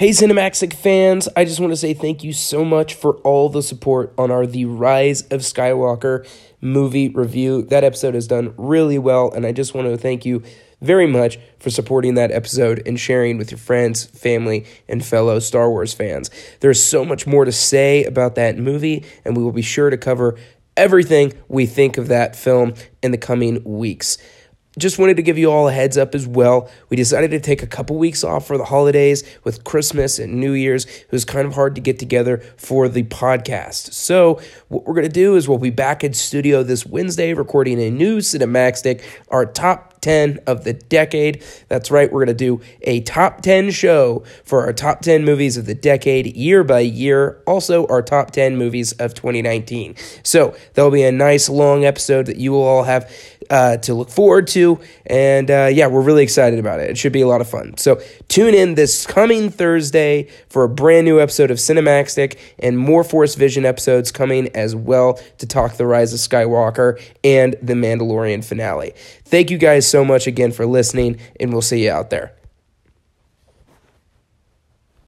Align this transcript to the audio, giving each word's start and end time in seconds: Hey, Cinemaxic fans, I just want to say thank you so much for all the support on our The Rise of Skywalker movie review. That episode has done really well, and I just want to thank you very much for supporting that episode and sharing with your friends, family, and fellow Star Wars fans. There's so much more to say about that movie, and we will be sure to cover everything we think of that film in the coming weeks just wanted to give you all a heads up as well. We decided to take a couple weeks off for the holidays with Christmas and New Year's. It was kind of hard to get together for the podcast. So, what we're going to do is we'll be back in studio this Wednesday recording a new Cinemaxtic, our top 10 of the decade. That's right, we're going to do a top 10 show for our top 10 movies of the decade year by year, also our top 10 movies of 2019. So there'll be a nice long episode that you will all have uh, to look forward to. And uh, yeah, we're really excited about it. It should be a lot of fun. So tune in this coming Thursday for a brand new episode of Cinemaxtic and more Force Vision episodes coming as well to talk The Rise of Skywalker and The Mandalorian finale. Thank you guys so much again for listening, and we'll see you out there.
Hey, 0.00 0.12
Cinemaxic 0.12 0.72
fans, 0.72 1.28
I 1.36 1.44
just 1.44 1.60
want 1.60 1.74
to 1.74 1.76
say 1.76 1.92
thank 1.92 2.24
you 2.24 2.32
so 2.32 2.64
much 2.64 2.94
for 2.94 3.16
all 3.16 3.50
the 3.50 3.62
support 3.62 4.14
on 4.16 4.30
our 4.30 4.46
The 4.46 4.64
Rise 4.64 5.20
of 5.24 5.42
Skywalker 5.42 6.26
movie 6.62 7.10
review. 7.10 7.64
That 7.64 7.84
episode 7.84 8.14
has 8.14 8.26
done 8.26 8.54
really 8.56 8.98
well, 8.98 9.30
and 9.30 9.44
I 9.44 9.52
just 9.52 9.74
want 9.74 9.88
to 9.88 9.98
thank 9.98 10.24
you 10.24 10.42
very 10.80 11.06
much 11.06 11.38
for 11.58 11.68
supporting 11.68 12.14
that 12.14 12.30
episode 12.30 12.82
and 12.86 12.98
sharing 12.98 13.36
with 13.36 13.50
your 13.50 13.58
friends, 13.58 14.06
family, 14.06 14.64
and 14.88 15.04
fellow 15.04 15.38
Star 15.38 15.68
Wars 15.68 15.92
fans. 15.92 16.30
There's 16.60 16.82
so 16.82 17.04
much 17.04 17.26
more 17.26 17.44
to 17.44 17.52
say 17.52 18.04
about 18.04 18.36
that 18.36 18.56
movie, 18.56 19.04
and 19.26 19.36
we 19.36 19.42
will 19.42 19.52
be 19.52 19.60
sure 19.60 19.90
to 19.90 19.98
cover 19.98 20.38
everything 20.78 21.34
we 21.48 21.66
think 21.66 21.98
of 21.98 22.08
that 22.08 22.34
film 22.34 22.72
in 23.02 23.10
the 23.10 23.18
coming 23.18 23.62
weeks 23.64 24.16
just 24.78 24.98
wanted 25.00 25.16
to 25.16 25.22
give 25.22 25.36
you 25.36 25.50
all 25.50 25.68
a 25.68 25.72
heads 25.72 25.98
up 25.98 26.14
as 26.14 26.28
well. 26.28 26.70
We 26.90 26.96
decided 26.96 27.32
to 27.32 27.40
take 27.40 27.62
a 27.62 27.66
couple 27.66 27.96
weeks 27.96 28.22
off 28.22 28.46
for 28.46 28.56
the 28.56 28.66
holidays 28.66 29.24
with 29.42 29.64
Christmas 29.64 30.20
and 30.20 30.34
New 30.34 30.52
Year's. 30.52 30.84
It 30.84 31.10
was 31.10 31.24
kind 31.24 31.46
of 31.46 31.54
hard 31.54 31.74
to 31.74 31.80
get 31.80 31.98
together 31.98 32.38
for 32.56 32.88
the 32.88 33.02
podcast. 33.02 33.92
So, 33.92 34.40
what 34.68 34.86
we're 34.86 34.94
going 34.94 35.08
to 35.08 35.12
do 35.12 35.34
is 35.34 35.48
we'll 35.48 35.58
be 35.58 35.70
back 35.70 36.04
in 36.04 36.12
studio 36.12 36.62
this 36.62 36.86
Wednesday 36.86 37.34
recording 37.34 37.80
a 37.80 37.90
new 37.90 38.18
Cinemaxtic, 38.18 39.02
our 39.28 39.44
top 39.44 40.00
10 40.00 40.38
of 40.46 40.64
the 40.64 40.72
decade. 40.72 41.44
That's 41.68 41.90
right, 41.90 42.10
we're 42.10 42.24
going 42.24 42.36
to 42.36 42.44
do 42.44 42.60
a 42.82 43.00
top 43.00 43.40
10 43.42 43.70
show 43.70 44.24
for 44.44 44.62
our 44.64 44.72
top 44.72 45.02
10 45.02 45.24
movies 45.24 45.56
of 45.56 45.66
the 45.66 45.74
decade 45.74 46.36
year 46.36 46.64
by 46.64 46.80
year, 46.80 47.42
also 47.46 47.86
our 47.88 48.02
top 48.02 48.30
10 48.30 48.56
movies 48.56 48.92
of 48.92 49.14
2019. 49.14 49.96
So 50.22 50.56
there'll 50.74 50.90
be 50.90 51.02
a 51.02 51.12
nice 51.12 51.48
long 51.48 51.84
episode 51.84 52.26
that 52.26 52.36
you 52.36 52.52
will 52.52 52.62
all 52.62 52.84
have 52.84 53.12
uh, 53.50 53.76
to 53.78 53.94
look 53.94 54.08
forward 54.08 54.46
to. 54.48 54.80
And 55.06 55.50
uh, 55.50 55.68
yeah, 55.72 55.88
we're 55.88 56.00
really 56.00 56.22
excited 56.22 56.58
about 56.58 56.80
it. 56.80 56.90
It 56.90 56.96
should 56.96 57.12
be 57.12 57.20
a 57.20 57.26
lot 57.26 57.40
of 57.40 57.48
fun. 57.48 57.76
So 57.76 58.00
tune 58.28 58.54
in 58.54 58.76
this 58.76 59.06
coming 59.06 59.50
Thursday 59.50 60.28
for 60.48 60.64
a 60.64 60.68
brand 60.68 61.04
new 61.04 61.20
episode 61.20 61.50
of 61.50 61.58
Cinemaxtic 61.58 62.38
and 62.58 62.78
more 62.78 63.04
Force 63.04 63.34
Vision 63.34 63.64
episodes 63.64 64.12
coming 64.12 64.48
as 64.54 64.74
well 64.74 65.14
to 65.38 65.46
talk 65.46 65.74
The 65.74 65.86
Rise 65.86 66.12
of 66.12 66.20
Skywalker 66.20 67.00
and 67.24 67.56
The 67.60 67.74
Mandalorian 67.74 68.44
finale. 68.44 68.92
Thank 69.24 69.50
you 69.50 69.58
guys 69.58 69.86
so 69.86 70.04
much 70.04 70.26
again 70.26 70.52
for 70.52 70.66
listening, 70.66 71.18
and 71.38 71.52
we'll 71.52 71.62
see 71.62 71.84
you 71.84 71.90
out 71.90 72.10
there. 72.10 72.39